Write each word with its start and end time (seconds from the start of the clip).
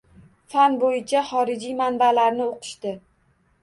Fan 0.53 0.77
boʻyicha 0.85 1.23
xorijiy 1.29 1.79
manbalarni 1.85 2.47
oʻqishdi 2.51 3.01